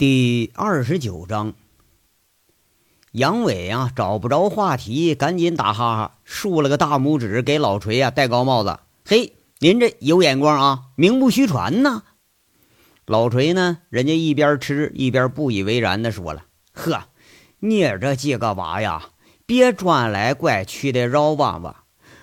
[0.00, 1.52] 第二十九章，
[3.12, 8.78] 杨伟啊找不着话题，赶紧打哈哈，竖了个大拇指给老锤啊戴高帽子。
[9.04, 12.00] 嘿，您这有眼光啊，名不虚传呐！
[13.04, 17.08] 老锤呢，人家一边吃一边不以为然的说了：“呵，
[17.58, 19.10] 你这几个娃呀，
[19.44, 21.76] 别转来拐去的绕弯弯，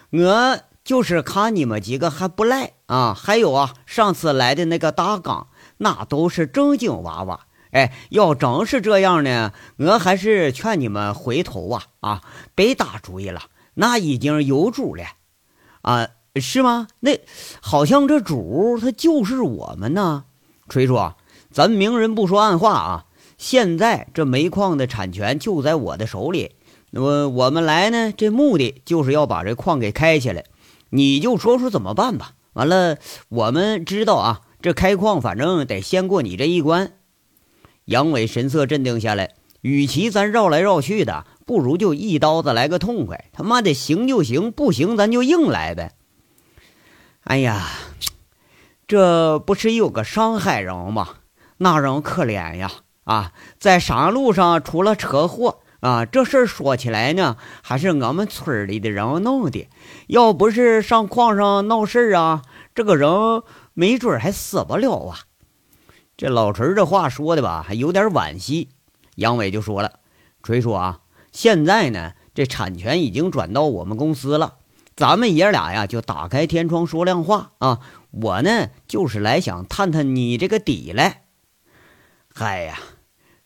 [0.09, 3.13] 我就是看你们几个还不赖啊。
[3.13, 7.41] 还有啊，上次来的那个大刚，那都是正经娃娃。”
[7.71, 12.21] 哎，要真是这样呢，我还是劝你们回头啊啊，
[12.55, 13.43] 别打主意了。
[13.75, 15.03] 那已经有主了
[15.81, 16.87] 啊，是吗？
[16.99, 17.19] 那
[17.61, 20.25] 好像这主他就是我们呢。
[20.69, 21.13] 锤叔，
[21.51, 23.05] 咱明人不说暗话啊。
[23.37, 26.55] 现在这煤矿的产权就在我的手里，
[26.89, 30.45] 那么我们来呢，这目的就是要把这矿给开起来。
[30.89, 32.31] 你就说说怎么办吧。
[32.53, 32.97] 完了，
[33.29, 36.93] 我们知道啊，这开矿反正得先过你这一关。
[37.87, 43.29] 杨伟神色镇定下来，与其咱绕来绕去的，不如就一刀子来个痛快。
[43.31, 45.93] 他妈的，行就行，不行咱就硬来呗。
[47.23, 47.65] 哎呀，
[48.87, 51.15] 这不是有个上海人吗？
[51.59, 52.69] 那人可怜呀！
[53.05, 56.03] 啊，在山路上出了车祸啊！
[56.05, 59.69] 这事儿说起来呢，还是俺们村里的人弄的。
[60.07, 62.41] 要不是上矿上闹事啊，
[62.75, 63.09] 这个人
[63.73, 65.19] 没准还死不了啊。
[66.17, 68.69] 这老锤这话说的吧，还有点惋惜。
[69.17, 69.99] 杨伟就说了
[70.41, 71.01] ：“锤叔啊，
[71.31, 74.55] 现在呢，这产权已经转到我们公司了，
[74.95, 77.81] 咱们爷俩呀就打开天窗说亮话啊。
[78.09, 81.25] 我呢就是来想探探你这个底来。
[82.33, 82.79] 嗨呀，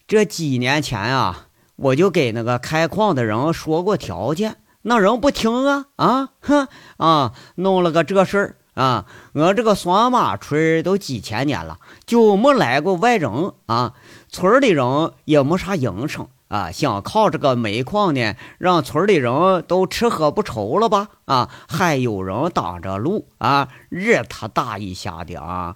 [0.08, 13.94] 这几年前啊，我就给那个开矿的人说过条件，那人不听啊啊哼啊，弄了个这事儿。”啊，我这个双马村都几千年了，就没来过外人啊。
[14.28, 21.10] 村里人也没啥营生啊，想靠这个煤矿呢，让村里人都吃喝不愁了吧？
[21.26, 25.76] 啊，还有人挡着路啊，日他大一下的啊。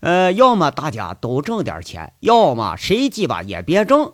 [0.00, 4.12] 呃，要么大家都挣点钱，要么谁鸡巴也别挣。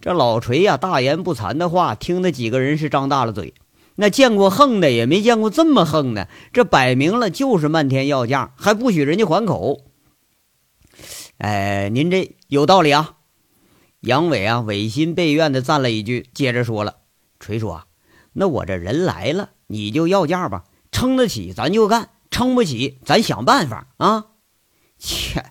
[0.00, 3.54] 这老锤呀，大言不惭的话，听得几个人是张大了嘴。
[3.96, 6.28] 那见过横的，也没见过这么横的。
[6.52, 9.80] 这摆明了就是漫天要价，还不许人家还口。
[11.38, 13.16] 哎，您这有道理啊！
[14.00, 16.96] 杨伟啊，违心背怨的赞了一句，接着说了
[17.40, 17.86] ：“锤叔啊，
[18.34, 24.26] 那我这人来了，你就要价吧，撑得起咱就干，撑不起咱想办法啊。”
[24.98, 25.44] 切，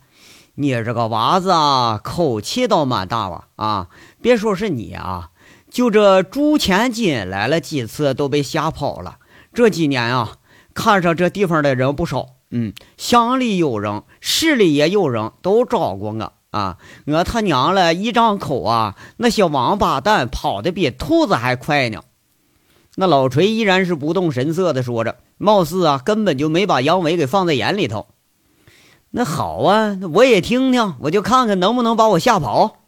[0.55, 3.47] 你这个娃子啊，口气倒蛮大哇！
[3.55, 3.89] 啊，
[4.21, 5.31] 别说是你啊。
[5.75, 9.17] 就这朱千金来了几次，都被吓跑了。
[9.53, 10.37] 这几年啊，
[10.73, 12.27] 看上这地方的人不少。
[12.49, 16.77] 嗯，乡里有人，市里也有人，都找过我啊。
[17.05, 22.03] 我他娘了一张口啊，那些王八蛋跑得比兔子还快呢。
[22.95, 28.07] 那老锤依然是不动神色地说着，貌似啊根本就没把杨伟给放在眼里头。
[29.09, 32.84] 那好啊，我也听听，我就看看能不能把我吓跑。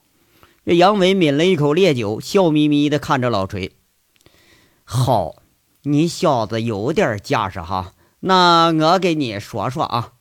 [0.67, 3.71] 这杨伟抿了一口烈酒，笑眯眯地看着老锤。
[4.83, 5.35] 好，
[5.83, 7.93] 你小子有点架势哈。
[8.19, 10.11] 那我给你说说啊，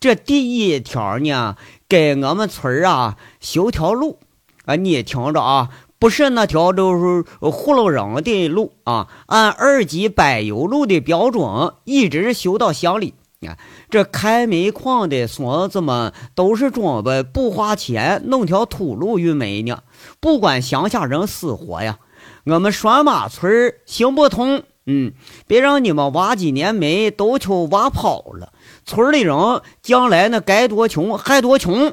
[0.00, 4.20] 这第一条呢，给我们村啊修条路
[4.64, 4.74] 啊。
[4.76, 5.68] 你听着啊，
[5.98, 13.12] 不是那条就是糊弄人的路啊，按二级柏油路的标准，一直修到乡里。
[13.46, 13.56] 啊，
[13.88, 19.82] 这开煤矿的孙子们都是准备不花钱弄条土路运煤呢。
[20.20, 21.98] 不管乡下人死活呀，
[22.44, 24.62] 我们拴马村行不通。
[24.86, 25.12] 嗯，
[25.46, 28.52] 别让你们挖几年煤都去挖跑了，
[28.84, 29.36] 村里人
[29.82, 31.92] 将来那该多穷还多穷。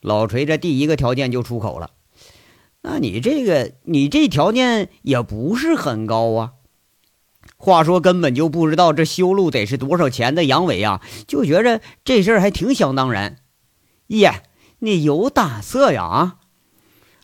[0.00, 1.90] 老锤这第一个条件就出口了，
[2.82, 6.52] 那你这个你这条件也不是很高啊。
[7.64, 13.38] 话说根本就不知道这修路得是多少钱的杨伟啊，就觉着这事儿还挺想当然。
[14.08, 14.42] 耶，
[14.80, 16.36] 你有胆色呀啊！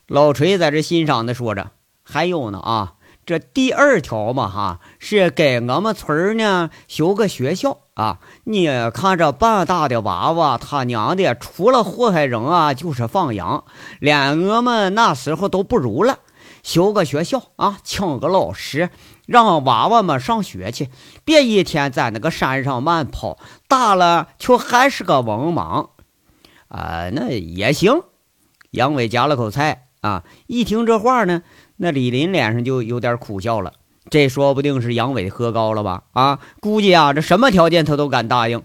[0.07, 1.69] 老锤在这欣赏的说着。
[2.01, 2.93] 还有呢啊，
[3.23, 8.17] 这第二条嘛哈，是给俺们村呢修个学校啊。
[8.45, 13.63] 你看这半大的娃娃，他娘的除了祸害人啊，就是放羊，
[13.99, 16.17] 连我们那时候都不如了。
[16.63, 18.89] 修个学校啊，请个老师。
[19.31, 20.89] 让娃娃们上学去，
[21.23, 25.89] 别一天在那个山上慢跑，大了却还是个文盲。
[26.67, 28.03] 啊，那也行。
[28.71, 31.43] 杨伟夹了口菜啊，一听这话呢，
[31.77, 33.73] 那李林脸上就有点苦笑了。
[34.09, 36.03] 这说不定是杨伟喝高了吧？
[36.11, 38.63] 啊，估计啊，这什么条件他都敢答应。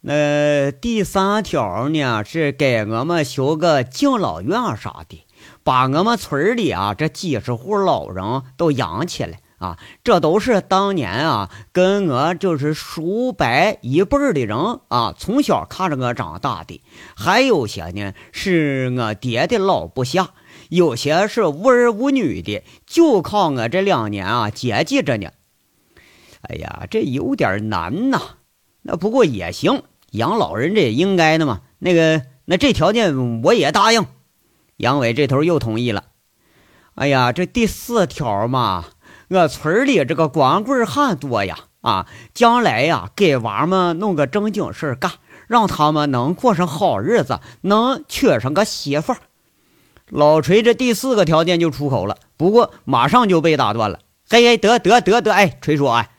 [0.00, 5.23] 那第三条呢，是给我们修个敬老院啥的，
[5.64, 9.78] 把俺们村里啊这几十户老人都养起来啊。
[10.04, 13.46] 这都是当年啊跟我就是叔伯
[13.80, 16.80] 一辈的人啊，从小看着我长大的。
[17.16, 20.30] 还有些呢是我爹的老部下，
[20.68, 25.30] 有些是无儿无女的，就靠我这两年啊接济着呢。
[26.42, 28.20] 哎呀，这有点难呐。
[28.82, 29.82] 那不过也行。
[30.10, 34.06] 养老人这也应该的嘛，那个那这条件我也答应。
[34.76, 36.04] 杨伟这头又同意了。
[36.94, 38.84] 哎呀，这第四条嘛，
[39.28, 45.10] 我村里这个光棍汉多呀，啊，将来呀给娃们弄个正经事干，
[45.48, 49.18] 让他们能过上好日子，能娶上个媳妇儿。
[50.08, 53.98] 老锤这第四个条件就出口了，不过马上就被打断了。
[54.28, 56.10] 嘿，得得得得，哎，锤叔，哎，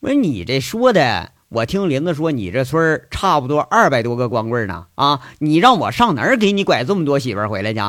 [0.00, 1.32] 我说你这说的。
[1.50, 7.80] 我听林子说，你这村儿差不多二百多个光棍呢，啊，你让我上哪儿给你拐这么多媳妇回来去？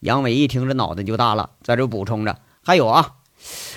[0.00, 3.16] 杨伟一听，这脑袋就大了，在这补充着：“还有啊，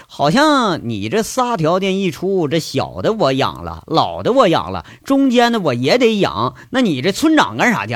[0.08, 6.56] 好像你这仨条件一出，这小的我养了，老的我养了，中间的我也得养。
[6.70, 7.94] 那你这村长干啥去？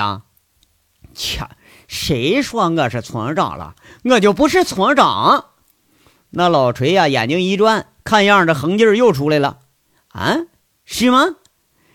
[1.14, 1.48] 切，
[1.88, 3.76] 谁说我是村长了？
[4.04, 5.46] 我就不是村长。
[6.32, 9.60] 那老锤呀，眼睛一转，看样这横劲儿又出来了，
[10.10, 10.40] 啊？”
[10.92, 11.20] 是吗？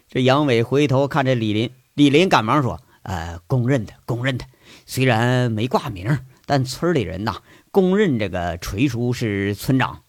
[0.09, 4.45] 这杨伟回头看着李林，李林赶忙说：“呃，公认的，公认的。
[4.87, 7.39] 虽然没挂名，但村里人呐，
[7.73, 10.03] 公认这个锤叔是村长。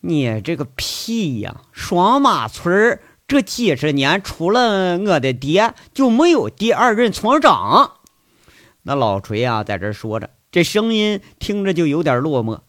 [0.00, 1.62] 你这个屁呀！
[1.70, 7.98] 双马村这几十年，除了我的爹，就没有第二任村长。”
[8.82, 12.62] 那老锤啊，在这说着，这声音听着就有点落寞。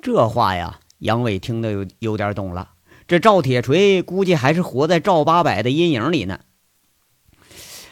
[0.00, 2.70] 这话呀，杨伟听得有有点懂了。
[3.06, 6.40] 这赵铁锤估计还是活在赵八百的阴影里呢。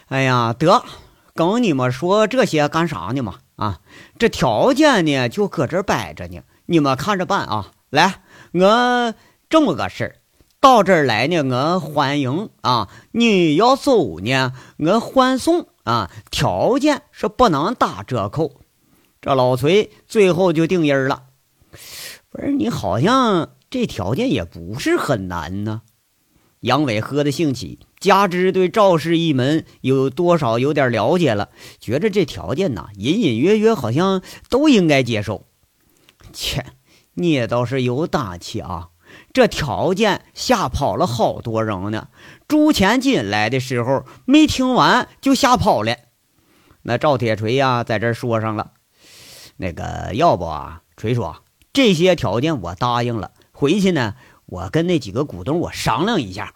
[0.07, 0.83] 哎呀，得
[1.33, 3.35] 跟你们说这些干啥呢嘛？
[3.55, 3.79] 啊，
[4.19, 7.71] 这条件呢就搁这摆着呢，你们看着办啊！
[7.89, 8.21] 来，
[8.53, 9.13] 我
[9.49, 10.15] 这么个事儿，
[10.59, 12.89] 到这儿来呢，我欢迎啊！
[13.11, 16.11] 你要走呢，我欢送啊！
[16.29, 18.59] 条件是不能打折扣。
[19.21, 21.23] 这老崔最后就定音了，
[22.29, 23.51] 不是你好像。
[23.71, 25.81] 这条件也不是很难呢。
[26.59, 35.47] 杨伟喝得兴起，加之对赵氏一门有多少有点了解了，觉着这条件呐，隐隐约约好像都应该接受。
[36.31, 36.65] 切，
[37.15, 38.89] 你也倒是有胆气啊！
[39.33, 42.09] 这条件吓跑了好多人呢。
[42.47, 45.97] 朱钱进来的时候没听完就吓跑了。
[46.83, 48.71] 那赵铁锤呀，在这说上了，
[49.57, 51.33] 那个要不啊，锤叔，
[51.73, 53.31] 这些条件我答应了。
[53.61, 54.15] 回去呢，
[54.47, 56.55] 我跟那几个股东我商量一下。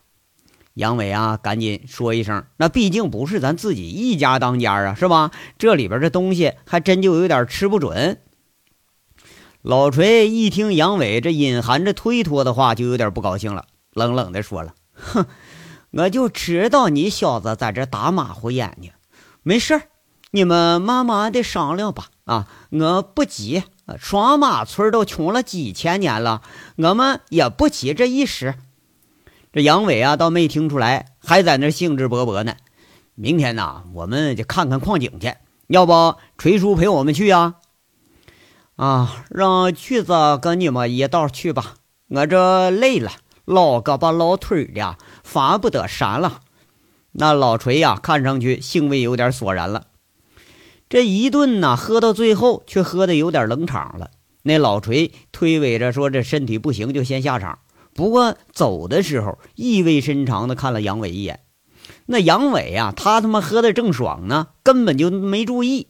[0.73, 5.29] 杨伟啊，赶紧说一声，那毕竟不是咱自己一家当家啊，是吧？
[5.59, 8.19] 这里边这东西还真就有点吃不准。
[9.61, 15.27] 老锤一听杨伟这隐含着推脱的话，就有点不高兴了，冷冷的说了：“哼，
[15.91, 18.89] 我就知道你小子在这打马虎眼呢。
[19.43, 19.79] 没事
[20.31, 22.07] 你们慢慢的商量吧。
[22.23, 23.61] 啊，我不急。”
[23.99, 26.41] 双马村都穷了几千年了，
[26.77, 28.55] 我们也不急这一时。
[29.53, 32.55] 这杨伟啊，倒没听出来，还在那兴致勃勃呢。
[33.13, 35.33] 明天呢，我们就看看矿井去，
[35.67, 37.55] 要不锤叔陪我们去呀？
[38.75, 41.75] 啊，让锯子跟你们一道去吧。
[42.10, 43.12] 我这累了，
[43.45, 46.41] 老胳膊老腿的，翻不得山了。
[47.13, 49.86] 那老锤呀，看上去兴味有点索然了。
[50.88, 54.12] 这一顿呐，喝到最后却喝的有点冷场了。
[54.44, 57.60] 那老锤推诿着说：“这身体不行，就先下场。”
[57.96, 61.39] 不过走的时候，意味深长的看了杨伟一眼。
[62.06, 65.88] 那杨伟啊，他他妈喝的正爽呢，根本就没注意。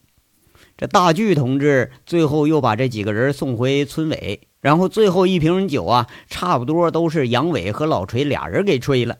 [0.77, 9.17] 这大巨同志最后又把这几个人送回村委，然后最后一瓶酒啊，差不多都是杨伟和老锤俩人给吹了。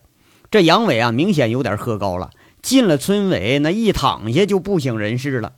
[0.51, 2.29] 这杨伟啊，明显有点喝高了，
[2.61, 5.53] 进了村委那一躺下就不省人事了。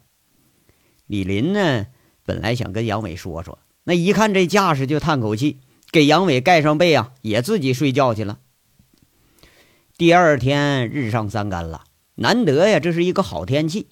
[1.08, 1.88] 李林呢，
[2.26, 5.60] 本来想跟杨伟说说，那一看这架势，就叹口气，
[5.92, 8.40] 给杨伟盖上被啊，也自己睡觉去了。
[9.98, 11.86] 第二天日上三竿了，
[12.16, 13.88] 难得呀，这是一个好天气。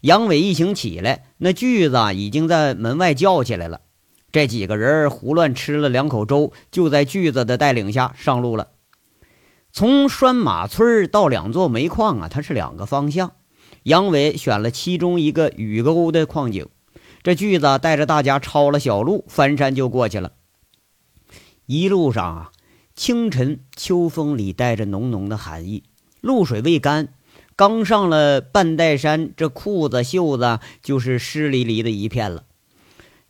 [0.00, 3.82] 杨伟一醒起来，那锯子已经在门外叫起来了。
[4.32, 8.68] 这几个人胡乱吃了两口粥，就在锯子的带领下上路了。
[9.72, 13.32] 从拴马村到两座煤矿啊，它是两个方向。
[13.86, 16.66] 杨伟选了其中一个雨沟的矿井，
[17.22, 20.32] 这锯子带着大家抄了小路，翻山就过去了。
[21.66, 22.52] 一路上啊，
[22.96, 25.84] 清晨秋风里带着浓浓的寒意，
[26.20, 27.10] 露水未干，
[27.54, 32.42] 刚上了半带山，这裤子袖子就是湿淋淋的一片了。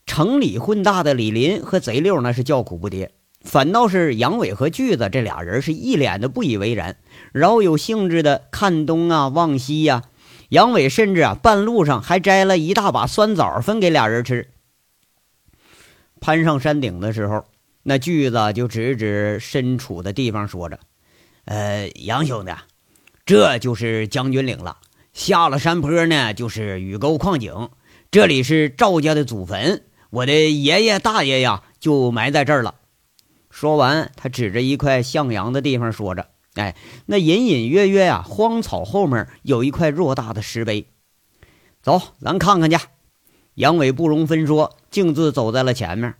[0.07, 3.11] 城里混大的李林和贼六那是叫苦不迭，
[3.43, 6.97] 反倒是杨伟和锯子这俩人是一脸的不以为然，
[7.35, 10.05] 饶有兴致的看东啊望西呀。
[10.49, 14.51] 杨伟甚至啊半路上还摘了一大把酸枣分给俩人吃。
[16.21, 17.45] 攀上山顶的时候，
[17.83, 20.79] 那锯子就指指身处的地方，说着
[21.45, 22.53] ：“呃，杨兄弟，
[23.25, 24.79] 这就是将军岭了。
[25.13, 27.71] 下了山坡呢，就是雨沟矿井，
[28.11, 32.77] 这里是赵家的祖坟。”我的爷爷大爷呀，就埋在这儿了。
[33.51, 40.89] 说完，他指着一块向阳的地方，说着：“哎，那隐隐约约呀，荒草后面有一块偌大的石碑。
[41.81, 42.77] 走，咱看看去。”
[43.55, 46.15] 杨伟不容分说，径自走在了前面。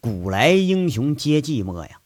[0.00, 2.00] 古来英雄皆寂寞呀！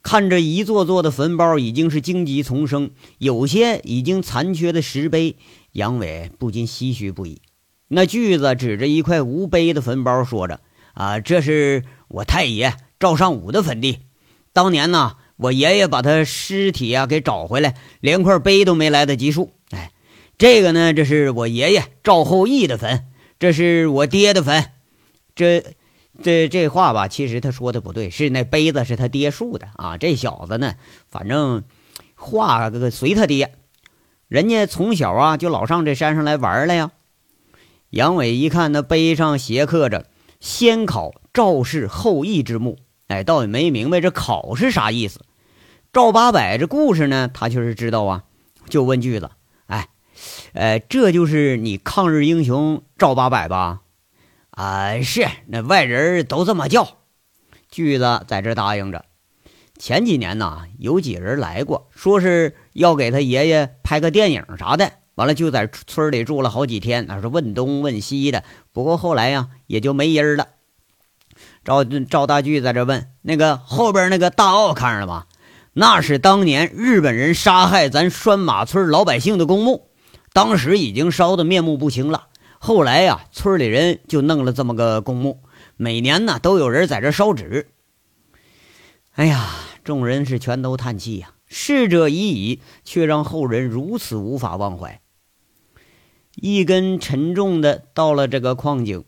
[0.00, 5.36] 看着一座座的坟包，已经是荆棘丛生，有些已经残缺的石碑，
[5.72, 7.40] 杨伟不禁唏嘘不已。
[7.88, 10.60] 那锯子指着一块无碑的坟包，说着
[10.94, 14.00] ：“啊，这是我太爷赵尚武的坟地。
[14.52, 19.52] 当年呢，我爷爷把他尸体啊给找回来，连块碑都没来得及竖。
[19.70, 19.90] 哎，
[20.38, 23.06] 这个呢，这是我爷爷赵后义的坟，
[23.38, 24.70] 这是我爹的坟。
[25.34, 25.64] 这、
[26.22, 29.98] 这、这话吧，其实他说的不对，是那碑子是他爹竖的啊。
[29.98, 30.74] 这小子呢，
[31.08, 31.64] 反正
[32.14, 33.54] 话个随他爹，
[34.28, 36.92] 人家从小啊就老上这山上来玩来呀。”
[37.90, 40.06] 杨伟一看，那碑上斜刻着
[40.40, 45.20] “先考赵氏后裔之墓”，哎，倒也没明白这“考”是啥意思。
[45.92, 48.24] 赵八百这故事呢，他确实知道啊，
[48.70, 49.30] 就问句子
[49.68, 49.90] ：“哎，
[50.54, 53.82] 呃，这就是你抗日英雄赵八百吧
[54.52, 56.96] ？”“啊，是，那外人都这么叫。”
[57.70, 59.04] 句子在这答应着。
[59.78, 64.92] 前几年呢，有几人来过，说是要给他爷爷拍个电影啥的。
[65.16, 68.44] 完了，就在村里住了好几天，那是问东问西的。
[68.72, 70.48] 不过后来呀，也就没音儿了。
[71.64, 75.26] 赵赵大巨在这问：“那个后边那个大奥看着了吗？
[75.74, 79.88] 那是当年日本人杀害咱拴马村老百姓的公墓，
[80.34, 82.28] 当时已经烧得面目不清了。
[82.58, 85.40] 后来呀，村里人就弄了这么个公墓，
[85.76, 87.68] 每年呢都有人在这烧纸。
[89.14, 89.48] 哎呀，
[89.82, 91.32] 众人是全都叹气呀。
[91.46, 95.00] 逝者已矣，却让后人如此无法忘怀。
[96.34, 99.04] 一根沉重的到了这个矿井，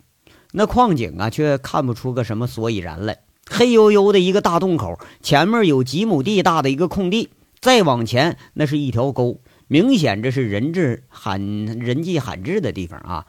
[0.52, 3.23] 那矿井啊，却看不出个什么所以然来。
[3.56, 7.30] 黑黝黝的一个大洞口，前面有几亩地大的一个空地，
[7.60, 13.26] 再往前那是一条沟，明显这是人质罕人迹罕至的地方啊。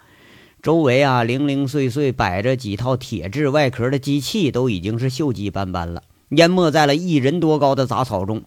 [0.64, 8.46] 周围啊，零零碎碎摆着几套铁制外壳的机器，都已经是锈迹斑斑了，淹没在了一人多高的杂草中。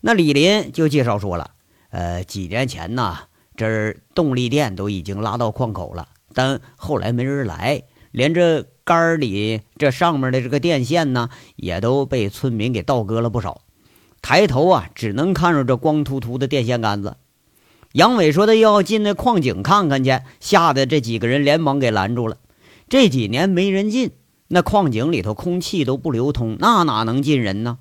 [0.00, 1.50] 那李林就介绍说了，
[1.90, 3.18] 呃，几年前呢。
[3.56, 13.62] 这儿动力电都已经拉到矿口了，但后来没人来，连这杆里这上面的这个电线呢，也都被村民给倒割了不少。
[14.22, 17.16] 抬头啊，只能看着这光秃秃的电线杆子。
[17.92, 22.36] 杨伟说他要进那矿井看看去，吓得这几个人连忙给拦住了。
[22.88, 24.12] 这几年没人进，
[24.48, 27.78] 那矿井里头空气都不流通，那哪能进人呢？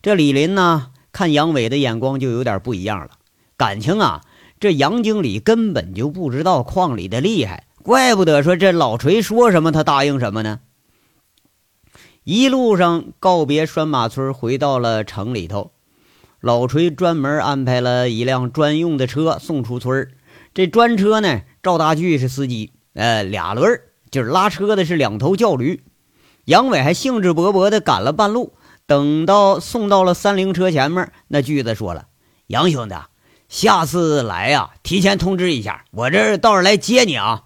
[0.00, 3.10] 这李林呢，看杨伟的眼光就有点不一样了，
[3.56, 4.22] 感情啊。
[4.60, 10.60] 这杨经理根本就不知道矿里的厉害，怪不得说这老锤说什么他答应什么呢。
[12.24, 15.72] 一路上告别拴马村，回到了城里头，
[16.40, 20.08] 老锤专门安排了一辆专用的车送出村
[20.54, 25.82] 这专车呢，赵大巨是司机，呃，俩轮就是拉车的是两头轿驴。
[26.44, 28.54] 杨伟还兴致勃勃地赶了半路，
[28.86, 32.06] 等到送到了三菱车前面，那句子说了
[32.46, 32.94] ：“杨兄弟。”
[33.48, 37.44] 下次来呀，提前通知一下，我这到时来接你啊。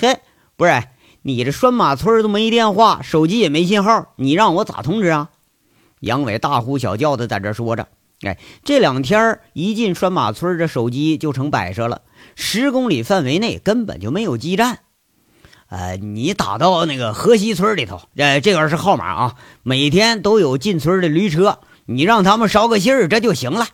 [0.00, 0.20] 嘿，
[0.56, 0.84] 不是
[1.22, 5.30] 你这拴马村都没电话，手机也没信号，你让我咋通知啊？
[5.98, 7.88] 杨伟大呼小叫的在这说着。
[8.22, 12.02] 哎，这两天一进拴马村，这手机就成摆设了，
[12.36, 14.78] 十公里范围内根本就没有基站。
[15.68, 23.66] 呃，你打到那个河西村里头，呃，这个是号码啊，每天都有进村的驴车，你让他们捎个信儿，这就行了。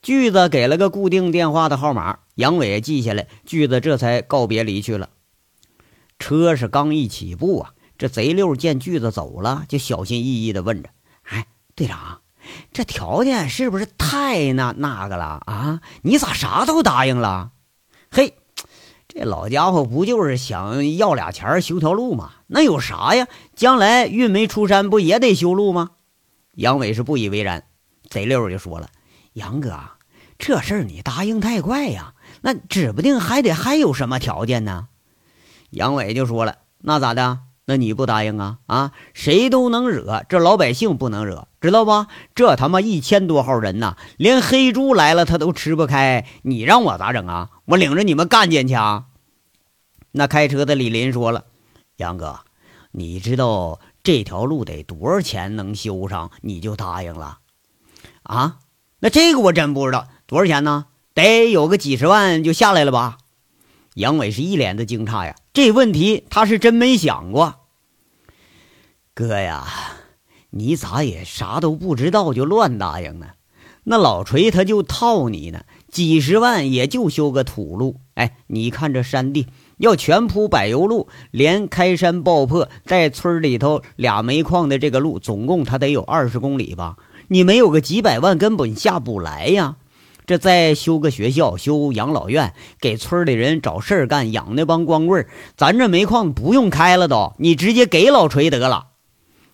[0.00, 3.26] 锯子给了个固定电话的号码，杨伟记下来。
[3.44, 5.08] 锯子这才告别离去了。
[6.18, 10.90] 车是刚一起步啊，这贼六见锯子走了，就小心翼翼地问着
[11.24, 12.20] ：“哎，队长，
[12.72, 15.80] 这条件是不是太那那个了啊？
[16.02, 17.52] 你咋啥都答应了？”
[18.10, 18.34] 嘿，
[19.06, 22.32] 这老家伙不就是想要俩钱修条路吗？
[22.46, 23.26] 那有啥呀？
[23.54, 25.90] 将来运煤出山不也得修路吗？
[26.54, 27.64] 杨伟是不以为然。
[28.08, 28.88] 贼六就说了。
[29.34, 29.78] 杨哥，
[30.38, 34.87] 这事儿你答应太快呀，那指不定还得还有什么条件呢。
[35.70, 37.40] 杨伟就说了：“那咋的？
[37.66, 38.58] 那你不答应啊？
[38.66, 42.06] 啊，谁都能惹，这老百姓不能惹，知道不？
[42.34, 47.50] 这他妈一千多号人呐，连黑猪来了他都吃不开，你让我咋整啊？
[47.66, 49.04] 我领着你们干进去啊？”
[50.12, 51.44] 那开车的李林说了
[51.96, 52.40] ：“杨哥，
[52.92, 57.40] 你知道这条路得多少钱能修上，你就答应了？
[58.22, 58.60] 啊？
[59.00, 60.86] 那这个我真不知道，多少钱呢？
[61.12, 63.18] 得有个几十万就下来了吧？”
[63.98, 67.56] 杨伟是一脸的惊诧呀，这问题他是真没想过。
[69.12, 69.66] 哥呀，
[70.50, 73.30] 你咋也啥都不知道就乱答应呢？
[73.82, 77.96] 那老锤他就套你呢，几十万也就修个土路。
[78.14, 79.48] 哎，你看这山地。
[79.78, 86.96] 要全铺柏油路，连开山爆破在村里头俩煤矿的这个路，总共他得有二十公里吧？
[87.28, 89.76] 你没有个几百万，根本下不来呀！
[90.28, 98.88] 这再修个学校，修养老院，给村里人找事儿干，养那帮光棍咱这煤矿不用开了都，你直接给老锤得了。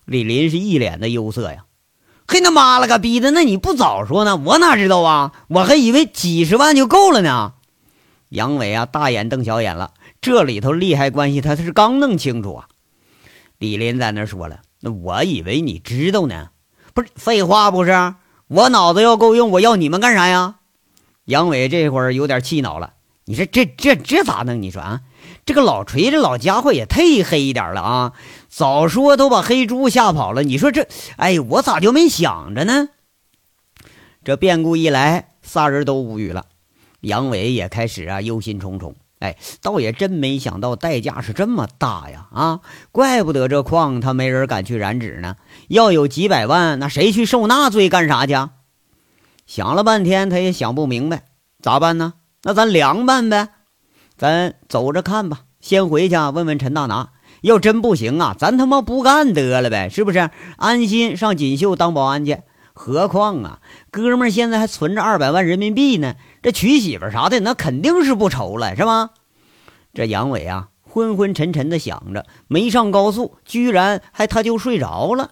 [0.03, 1.63] 李林是一脸的忧色呀，
[2.27, 4.35] 嘿，他妈了个逼的，那你不早说呢？
[4.35, 5.31] 我哪知道啊？
[5.47, 7.53] 我还以为几十万就够了呢。
[8.27, 9.93] 杨伟啊，大眼瞪小眼了。
[10.19, 12.67] 这里头利害关系，他他是刚弄清楚啊。
[13.59, 16.49] 李林在那说了：“那我以为你知道呢，
[16.93, 18.15] 不是废话不是？
[18.49, 20.55] 我脑子要够用，我要你们干啥呀？”
[21.25, 22.93] 杨伟这会儿有点气恼了
[23.25, 24.61] ：“你说这这这咋弄？
[24.61, 25.01] 你说啊，
[25.45, 28.13] 这个老锤这老家伙也忒黑一点了啊！
[28.47, 30.87] 早说都把黑猪吓跑了，你说这……
[31.17, 32.89] 哎，我咋就没想着呢？”
[34.23, 36.45] 这变故一来，仨人都无语了。
[37.01, 38.93] 杨伟也开始啊忧心忡忡。
[39.19, 42.27] 哎，倒也真没想到代价是这么大呀！
[42.31, 42.59] 啊，
[42.91, 45.37] 怪不得这矿他没人敢去染指呢。
[45.69, 48.33] 要有几百万，那谁去受那罪干啥去？
[49.45, 51.23] 想了半天，他也想不明白，
[51.61, 52.13] 咋办呢？
[52.43, 53.49] 那咱凉拌呗，
[54.17, 55.41] 咱走着看吧。
[55.61, 57.09] 先回去问问陈大拿，
[57.41, 60.29] 要真不行啊，咱他妈不干得了呗，是不是？
[60.57, 62.41] 安心上锦绣当保安去。
[62.73, 66.15] 何况啊，哥们现在还存着二百万人民币呢。
[66.41, 69.11] 这娶媳妇啥的，那肯定是不愁了，是吧？
[69.93, 75.31] 这杨伟啊，昏昏沉沉的想着，没上高速，居然还他就睡着了。